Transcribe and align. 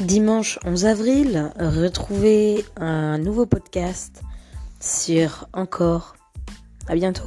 Dimanche 0.00 0.60
11 0.64 0.84
avril, 0.86 1.52
retrouvez 1.58 2.64
un 2.76 3.18
nouveau 3.18 3.46
podcast 3.46 4.22
sur 4.80 5.48
Encore. 5.52 6.14
À 6.86 6.94
bientôt. 6.94 7.26